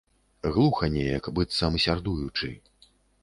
[0.53, 2.51] Глуха неяк, быццам сярдуючы.